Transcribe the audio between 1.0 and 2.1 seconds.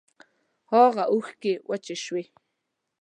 اوښکی وچې